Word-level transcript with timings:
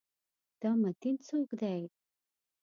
دا 0.61 0.71
متین 0.81 1.15
څوک 1.27 1.49
دی؟ 1.61 1.81